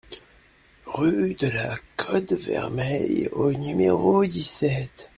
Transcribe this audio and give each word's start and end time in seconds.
Rue 0.87 1.35
de 1.35 1.45
la 1.45 1.77
Côte 1.95 2.33
Vermeille 2.33 3.29
au 3.33 3.53
numéro 3.53 4.25
dix-sept 4.25 5.09